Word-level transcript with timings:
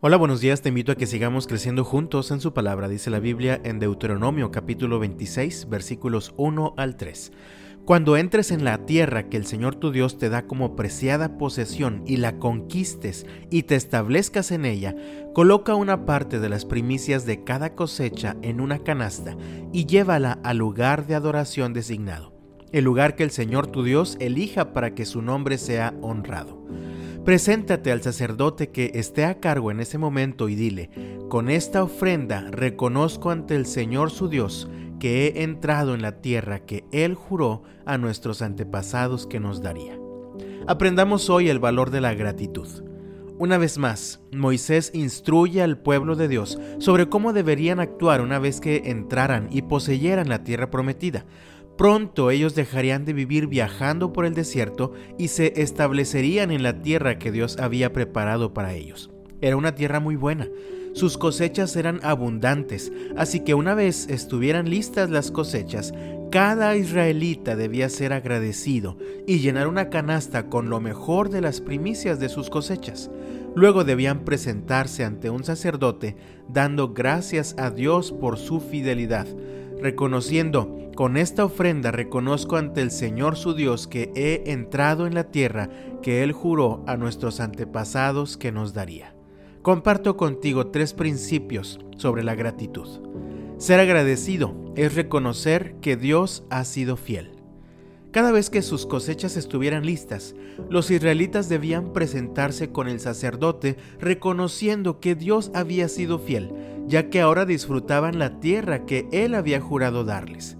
Hola, 0.00 0.16
buenos 0.16 0.40
días, 0.40 0.62
te 0.62 0.68
invito 0.68 0.92
a 0.92 0.94
que 0.94 1.08
sigamos 1.08 1.48
creciendo 1.48 1.82
juntos 1.82 2.30
en 2.30 2.40
su 2.40 2.54
palabra, 2.54 2.86
dice 2.86 3.10
la 3.10 3.18
Biblia 3.18 3.60
en 3.64 3.80
Deuteronomio 3.80 4.52
capítulo 4.52 5.00
26 5.00 5.68
versículos 5.68 6.34
1 6.36 6.74
al 6.76 6.96
3. 6.96 7.32
Cuando 7.84 8.16
entres 8.16 8.52
en 8.52 8.62
la 8.62 8.86
tierra 8.86 9.28
que 9.28 9.36
el 9.36 9.44
Señor 9.44 9.74
tu 9.74 9.90
Dios 9.90 10.16
te 10.16 10.28
da 10.28 10.46
como 10.46 10.76
preciada 10.76 11.36
posesión 11.36 12.04
y 12.06 12.18
la 12.18 12.38
conquistes 12.38 13.26
y 13.50 13.64
te 13.64 13.74
establezcas 13.74 14.52
en 14.52 14.66
ella, 14.66 14.94
coloca 15.34 15.74
una 15.74 16.06
parte 16.06 16.38
de 16.38 16.48
las 16.48 16.64
primicias 16.64 17.26
de 17.26 17.42
cada 17.42 17.74
cosecha 17.74 18.36
en 18.42 18.60
una 18.60 18.78
canasta 18.84 19.36
y 19.72 19.86
llévala 19.86 20.38
al 20.44 20.58
lugar 20.58 21.08
de 21.08 21.16
adoración 21.16 21.72
designado, 21.72 22.32
el 22.70 22.84
lugar 22.84 23.16
que 23.16 23.24
el 23.24 23.32
Señor 23.32 23.66
tu 23.66 23.82
Dios 23.82 24.16
elija 24.20 24.72
para 24.72 24.94
que 24.94 25.04
su 25.04 25.22
nombre 25.22 25.58
sea 25.58 25.92
honrado. 26.02 26.64
Preséntate 27.28 27.92
al 27.92 28.00
sacerdote 28.00 28.70
que 28.70 28.92
esté 28.94 29.26
a 29.26 29.38
cargo 29.38 29.70
en 29.70 29.80
ese 29.80 29.98
momento 29.98 30.48
y 30.48 30.54
dile, 30.54 30.88
con 31.28 31.50
esta 31.50 31.82
ofrenda 31.82 32.46
reconozco 32.50 33.28
ante 33.28 33.54
el 33.54 33.66
Señor 33.66 34.10
su 34.10 34.30
Dios 34.30 34.66
que 34.98 35.26
he 35.26 35.42
entrado 35.42 35.94
en 35.94 36.00
la 36.00 36.22
tierra 36.22 36.60
que 36.60 36.86
Él 36.90 37.14
juró 37.14 37.64
a 37.84 37.98
nuestros 37.98 38.40
antepasados 38.40 39.26
que 39.26 39.40
nos 39.40 39.60
daría. 39.60 39.98
Aprendamos 40.66 41.28
hoy 41.28 41.50
el 41.50 41.58
valor 41.58 41.90
de 41.90 42.00
la 42.00 42.14
gratitud. 42.14 42.66
Una 43.36 43.58
vez 43.58 43.76
más, 43.76 44.20
Moisés 44.32 44.90
instruye 44.94 45.60
al 45.60 45.76
pueblo 45.76 46.16
de 46.16 46.28
Dios 46.28 46.58
sobre 46.78 47.10
cómo 47.10 47.34
deberían 47.34 47.78
actuar 47.78 48.22
una 48.22 48.38
vez 48.38 48.58
que 48.58 48.84
entraran 48.86 49.48
y 49.52 49.60
poseyeran 49.60 50.30
la 50.30 50.44
tierra 50.44 50.70
prometida. 50.70 51.26
Pronto 51.78 52.32
ellos 52.32 52.56
dejarían 52.56 53.04
de 53.04 53.12
vivir 53.12 53.46
viajando 53.46 54.12
por 54.12 54.26
el 54.26 54.34
desierto 54.34 54.94
y 55.16 55.28
se 55.28 55.62
establecerían 55.62 56.50
en 56.50 56.64
la 56.64 56.82
tierra 56.82 57.20
que 57.20 57.30
Dios 57.30 57.56
había 57.60 57.92
preparado 57.92 58.52
para 58.52 58.74
ellos. 58.74 59.10
Era 59.40 59.56
una 59.56 59.76
tierra 59.76 60.00
muy 60.00 60.16
buena. 60.16 60.48
Sus 60.92 61.16
cosechas 61.16 61.76
eran 61.76 62.00
abundantes, 62.02 62.90
así 63.16 63.40
que 63.44 63.54
una 63.54 63.74
vez 63.74 64.08
estuvieran 64.08 64.68
listas 64.68 65.08
las 65.10 65.30
cosechas, 65.30 65.94
cada 66.32 66.76
israelita 66.76 67.54
debía 67.54 67.88
ser 67.88 68.12
agradecido 68.12 68.98
y 69.24 69.38
llenar 69.38 69.68
una 69.68 69.88
canasta 69.88 70.48
con 70.48 70.70
lo 70.70 70.80
mejor 70.80 71.30
de 71.30 71.42
las 71.42 71.60
primicias 71.60 72.18
de 72.18 72.28
sus 72.28 72.50
cosechas. 72.50 73.08
Luego 73.54 73.84
debían 73.84 74.24
presentarse 74.24 75.04
ante 75.04 75.30
un 75.30 75.44
sacerdote 75.44 76.16
dando 76.48 76.92
gracias 76.92 77.54
a 77.56 77.70
Dios 77.70 78.10
por 78.10 78.36
su 78.36 78.58
fidelidad 78.58 79.28
reconociendo, 79.80 80.90
con 80.94 81.16
esta 81.16 81.44
ofrenda 81.44 81.90
reconozco 81.90 82.56
ante 82.56 82.80
el 82.80 82.90
Señor 82.90 83.36
su 83.36 83.54
Dios 83.54 83.86
que 83.86 84.10
he 84.14 84.50
entrado 84.50 85.06
en 85.06 85.14
la 85.14 85.30
tierra 85.30 85.70
que 86.02 86.22
Él 86.22 86.32
juró 86.32 86.82
a 86.86 86.96
nuestros 86.96 87.40
antepasados 87.40 88.36
que 88.36 88.52
nos 88.52 88.74
daría. 88.74 89.14
Comparto 89.62 90.16
contigo 90.16 90.68
tres 90.68 90.94
principios 90.94 91.78
sobre 91.96 92.24
la 92.24 92.34
gratitud. 92.34 92.88
Ser 93.58 93.80
agradecido 93.80 94.54
es 94.76 94.94
reconocer 94.94 95.76
que 95.80 95.96
Dios 95.96 96.44
ha 96.50 96.64
sido 96.64 96.96
fiel. 96.96 97.37
Cada 98.10 98.32
vez 98.32 98.48
que 98.48 98.62
sus 98.62 98.86
cosechas 98.86 99.36
estuvieran 99.36 99.84
listas, 99.84 100.34
los 100.70 100.90
israelitas 100.90 101.50
debían 101.50 101.92
presentarse 101.92 102.72
con 102.72 102.88
el 102.88 103.00
sacerdote 103.00 103.76
reconociendo 104.00 104.98
que 104.98 105.14
Dios 105.14 105.50
había 105.54 105.88
sido 105.88 106.18
fiel, 106.18 106.52
ya 106.86 107.10
que 107.10 107.20
ahora 107.20 107.44
disfrutaban 107.44 108.18
la 108.18 108.40
tierra 108.40 108.86
que 108.86 109.08
Él 109.12 109.34
había 109.34 109.60
jurado 109.60 110.04
darles. 110.04 110.56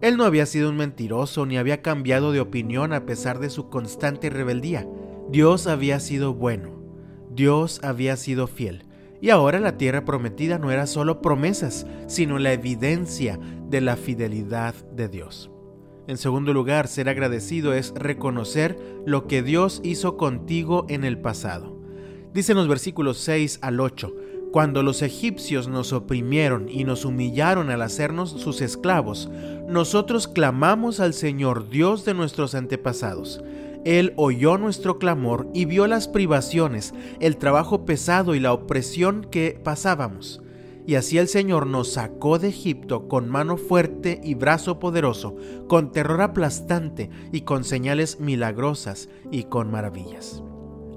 Él 0.00 0.16
no 0.16 0.24
había 0.24 0.46
sido 0.46 0.70
un 0.70 0.76
mentiroso 0.76 1.44
ni 1.44 1.58
había 1.58 1.82
cambiado 1.82 2.32
de 2.32 2.40
opinión 2.40 2.94
a 2.94 3.04
pesar 3.04 3.38
de 3.38 3.50
su 3.50 3.68
constante 3.68 4.30
rebeldía. 4.30 4.88
Dios 5.30 5.66
había 5.66 6.00
sido 6.00 6.32
bueno, 6.34 6.70
Dios 7.30 7.80
había 7.84 8.16
sido 8.16 8.46
fiel. 8.46 8.86
Y 9.20 9.30
ahora 9.30 9.60
la 9.60 9.76
tierra 9.76 10.04
prometida 10.04 10.58
no 10.58 10.72
era 10.72 10.88
solo 10.88 11.22
promesas, 11.22 11.86
sino 12.08 12.40
la 12.40 12.52
evidencia 12.52 13.38
de 13.68 13.80
la 13.80 13.96
fidelidad 13.96 14.74
de 14.90 15.08
Dios. 15.08 15.51
En 16.12 16.18
segundo 16.18 16.52
lugar, 16.52 16.88
ser 16.88 17.08
agradecido 17.08 17.72
es 17.72 17.94
reconocer 17.96 18.78
lo 19.06 19.26
que 19.26 19.42
Dios 19.42 19.80
hizo 19.82 20.18
contigo 20.18 20.84
en 20.90 21.04
el 21.04 21.18
pasado. 21.18 21.74
Dicen 22.34 22.58
los 22.58 22.68
versículos 22.68 23.16
6 23.16 23.60
al 23.62 23.80
8, 23.80 24.14
cuando 24.52 24.82
los 24.82 25.00
egipcios 25.00 25.68
nos 25.68 25.94
oprimieron 25.94 26.68
y 26.68 26.84
nos 26.84 27.06
humillaron 27.06 27.70
al 27.70 27.80
hacernos 27.80 28.28
sus 28.28 28.60
esclavos, 28.60 29.30
nosotros 29.66 30.28
clamamos 30.28 31.00
al 31.00 31.14
Señor 31.14 31.70
Dios 31.70 32.04
de 32.04 32.12
nuestros 32.12 32.54
antepasados. 32.54 33.42
Él 33.86 34.12
oyó 34.16 34.58
nuestro 34.58 34.98
clamor 34.98 35.48
y 35.54 35.64
vio 35.64 35.86
las 35.86 36.08
privaciones, 36.08 36.92
el 37.20 37.38
trabajo 37.38 37.86
pesado 37.86 38.34
y 38.34 38.40
la 38.40 38.52
opresión 38.52 39.26
que 39.30 39.58
pasábamos. 39.64 40.42
Y 40.86 40.96
así 40.96 41.18
el 41.18 41.28
Señor 41.28 41.66
nos 41.66 41.92
sacó 41.92 42.38
de 42.38 42.48
Egipto 42.48 43.06
con 43.08 43.28
mano 43.28 43.56
fuerte 43.56 44.20
y 44.22 44.34
brazo 44.34 44.78
poderoso, 44.78 45.36
con 45.68 45.92
terror 45.92 46.20
aplastante 46.20 47.08
y 47.30 47.42
con 47.42 47.64
señales 47.64 48.18
milagrosas 48.18 49.08
y 49.30 49.44
con 49.44 49.70
maravillas. 49.70 50.42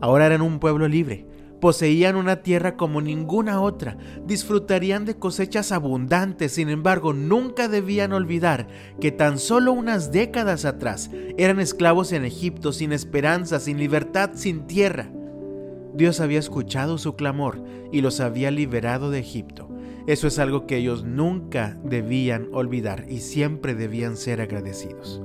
Ahora 0.00 0.26
eran 0.26 0.40
un 0.42 0.58
pueblo 0.58 0.88
libre, 0.88 1.26
poseían 1.60 2.16
una 2.16 2.42
tierra 2.42 2.76
como 2.76 3.00
ninguna 3.00 3.60
otra, 3.60 3.96
disfrutarían 4.26 5.04
de 5.04 5.18
cosechas 5.18 5.72
abundantes, 5.72 6.52
sin 6.52 6.68
embargo 6.68 7.12
nunca 7.12 7.68
debían 7.68 8.12
olvidar 8.12 8.68
que 9.00 9.12
tan 9.12 9.38
solo 9.38 9.72
unas 9.72 10.12
décadas 10.12 10.64
atrás 10.64 11.10
eran 11.38 11.60
esclavos 11.60 12.12
en 12.12 12.24
Egipto, 12.24 12.72
sin 12.72 12.92
esperanza, 12.92 13.60
sin 13.60 13.78
libertad, 13.78 14.32
sin 14.34 14.66
tierra. 14.66 15.10
Dios 15.94 16.20
había 16.20 16.38
escuchado 16.38 16.98
su 16.98 17.16
clamor 17.16 17.62
y 17.92 18.00
los 18.00 18.20
había 18.20 18.50
liberado 18.50 19.10
de 19.10 19.20
Egipto. 19.20 19.73
Eso 20.06 20.26
es 20.26 20.38
algo 20.38 20.66
que 20.66 20.76
ellos 20.76 21.04
nunca 21.04 21.78
debían 21.82 22.48
olvidar 22.52 23.06
y 23.08 23.20
siempre 23.20 23.74
debían 23.74 24.16
ser 24.16 24.42
agradecidos. 24.42 25.22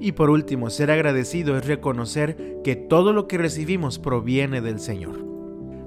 Y 0.00 0.12
por 0.12 0.30
último, 0.30 0.70
ser 0.70 0.90
agradecido 0.90 1.56
es 1.56 1.66
reconocer 1.66 2.60
que 2.64 2.76
todo 2.76 3.12
lo 3.12 3.28
que 3.28 3.38
recibimos 3.38 3.98
proviene 3.98 4.60
del 4.60 4.80
Señor. 4.80 5.24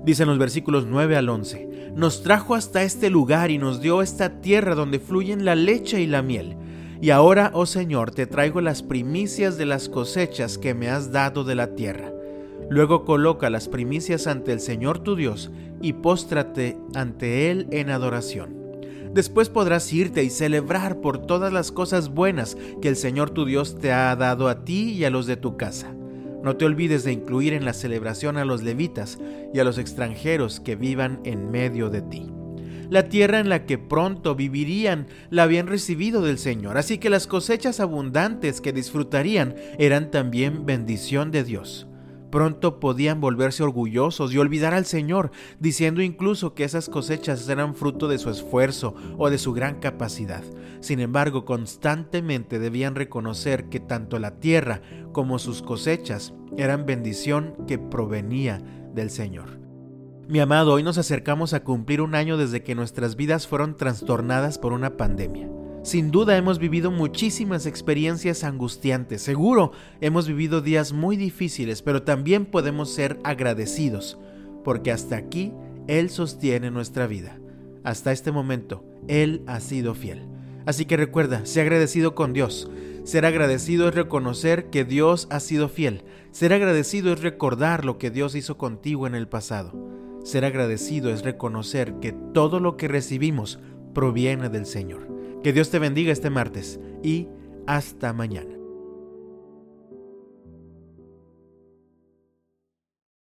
Dicen 0.03 0.27
los 0.27 0.37
versículos 0.37 0.85
9 0.87 1.15
al 1.15 1.29
11, 1.29 1.91
nos 1.95 2.23
trajo 2.23 2.55
hasta 2.55 2.83
este 2.83 3.09
lugar 3.09 3.51
y 3.51 3.57
nos 3.57 3.81
dio 3.81 4.01
esta 4.01 4.41
tierra 4.41 4.75
donde 4.75 4.99
fluyen 4.99 5.43
la 5.43 5.55
leche 5.55 5.99
y 6.01 6.07
la 6.07 6.21
miel. 6.21 6.55
Y 7.01 7.11
ahora, 7.11 7.51
oh 7.53 7.65
Señor, 7.65 8.11
te 8.11 8.27
traigo 8.27 8.61
las 8.61 8.83
primicias 8.83 9.57
de 9.57 9.65
las 9.65 9.89
cosechas 9.89 10.57
que 10.57 10.73
me 10.73 10.89
has 10.89 11.11
dado 11.11 11.43
de 11.43 11.55
la 11.55 11.75
tierra. 11.75 12.11
Luego 12.69 13.03
coloca 13.03 13.49
las 13.49 13.67
primicias 13.67 14.27
ante 14.27 14.53
el 14.53 14.59
Señor 14.59 14.99
tu 14.99 15.15
Dios 15.15 15.51
y 15.81 15.93
póstrate 15.93 16.77
ante 16.93 17.49
Él 17.49 17.67
en 17.71 17.89
adoración. 17.89 18.59
Después 19.13 19.49
podrás 19.49 19.91
irte 19.91 20.23
y 20.23 20.29
celebrar 20.29 21.01
por 21.01 21.25
todas 21.25 21.51
las 21.51 21.71
cosas 21.71 22.09
buenas 22.09 22.57
que 22.79 22.89
el 22.89 22.95
Señor 22.95 23.31
tu 23.31 23.45
Dios 23.45 23.79
te 23.79 23.91
ha 23.91 24.15
dado 24.15 24.47
a 24.47 24.63
ti 24.65 24.91
y 24.91 25.03
a 25.03 25.09
los 25.09 25.25
de 25.25 25.35
tu 25.35 25.57
casa. 25.57 25.95
No 26.43 26.57
te 26.57 26.65
olvides 26.65 27.03
de 27.03 27.11
incluir 27.11 27.53
en 27.53 27.65
la 27.65 27.73
celebración 27.73 28.37
a 28.37 28.45
los 28.45 28.61
levitas 28.61 29.17
y 29.51 29.59
a 29.59 29.63
los 29.63 29.79
extranjeros 29.79 30.59
que 30.59 30.75
vivan 30.75 31.19
en 31.23 31.49
medio 31.49 31.89
de 31.89 32.03
ti. 32.03 32.31
La 32.89 33.09
tierra 33.09 33.39
en 33.39 33.49
la 33.49 33.65
que 33.65 33.77
pronto 33.77 34.35
vivirían 34.35 35.07
la 35.29 35.43
habían 35.43 35.67
recibido 35.67 36.21
del 36.21 36.37
Señor, 36.37 36.77
así 36.77 36.97
que 36.97 37.09
las 37.09 37.27
cosechas 37.27 37.79
abundantes 37.79 38.61
que 38.61 38.73
disfrutarían 38.73 39.55
eran 39.79 40.11
también 40.11 40.65
bendición 40.65 41.31
de 41.31 41.43
Dios. 41.43 41.88
Pronto 42.31 42.79
podían 42.79 43.21
volverse 43.21 43.63
orgullosos 43.63 44.33
y 44.33 44.37
olvidar 44.37 44.73
al 44.73 44.85
Señor, 44.85 45.31
diciendo 45.59 46.01
incluso 46.01 46.53
que 46.53 46.63
esas 46.63 46.89
cosechas 46.89 47.47
eran 47.49 47.75
fruto 47.75 48.07
de 48.07 48.19
su 48.19 48.29
esfuerzo 48.29 48.93
o 49.17 49.29
de 49.29 49.37
su 49.37 49.53
gran 49.53 49.79
capacidad. 49.79 50.43
Sin 50.79 50.99
embargo, 50.99 51.45
constantemente 51.45 52.59
debían 52.59 52.95
reconocer 52.95 53.69
que 53.69 53.79
tanto 53.79 54.19
la 54.19 54.39
tierra 54.39 54.81
como 55.11 55.39
sus 55.39 55.61
cosechas 55.61 56.33
eran 56.57 56.85
bendición 56.85 57.55
que 57.67 57.79
provenía 57.79 58.61
del 58.93 59.09
Señor. 59.09 59.59
Mi 60.27 60.39
amado, 60.39 60.73
hoy 60.73 60.83
nos 60.83 60.99
acercamos 60.99 61.53
a 61.53 61.63
cumplir 61.63 62.01
un 62.01 62.13
año 62.13 62.37
desde 62.37 62.61
que 62.61 62.75
nuestras 62.75 63.15
vidas 63.15 63.47
fueron 63.47 63.75
trastornadas 63.75 64.59
por 64.59 64.73
una 64.73 64.95
pandemia. 64.95 65.49
Sin 65.81 66.11
duda 66.11 66.35
hemos 66.35 66.59
vivido 66.59 66.91
muchísimas 66.91 67.65
experiencias 67.65 68.43
angustiantes, 68.43 69.21
seguro 69.21 69.71
hemos 70.01 70.27
vivido 70.27 70.59
días 70.61 70.91
muy 70.91 71.15
difíciles, 71.15 71.81
pero 71.81 72.03
también 72.03 72.45
podemos 72.45 72.93
ser 72.93 73.17
agradecidos, 73.23 74.19
porque 74.65 74.91
hasta 74.91 75.15
aquí 75.15 75.53
Él 75.87 76.09
sostiene 76.09 76.69
nuestra 76.69 77.07
vida. 77.07 77.39
Hasta 77.85 78.11
este 78.11 78.33
momento, 78.33 78.83
Él 79.07 79.41
ha 79.47 79.61
sido 79.61 79.95
fiel. 79.95 80.27
Así 80.65 80.83
que 80.83 80.97
recuerda, 80.97 81.45
sé 81.45 81.61
agradecido 81.61 82.13
con 82.13 82.33
Dios. 82.33 82.69
Ser 83.05 83.25
agradecido 83.25 83.87
es 83.87 83.95
reconocer 83.95 84.69
que 84.69 84.83
Dios 84.83 85.27
ha 85.31 85.39
sido 85.39 85.69
fiel. 85.69 86.03
Ser 86.31 86.51
agradecido 86.51 87.13
es 87.13 87.21
recordar 87.21 87.85
lo 87.85 87.97
que 87.97 88.11
Dios 88.11 88.35
hizo 88.35 88.57
contigo 88.57 89.07
en 89.07 89.15
el 89.15 89.29
pasado. 89.29 89.73
Ser 90.23 90.43
agradecido 90.43 91.09
es 91.09 91.23
reconocer 91.23 91.95
que 92.01 92.11
todo 92.11 92.59
lo 92.59 92.75
que 92.75 92.89
recibimos 92.89 93.59
proviene 93.93 94.49
del 94.49 94.65
Señor. 94.65 95.18
Que 95.43 95.53
Dios 95.53 95.69
te 95.69 95.79
bendiga 95.79 96.11
este 96.11 96.29
martes 96.29 96.79
y 97.01 97.27
hasta 97.65 98.11
mañana. 98.13 98.58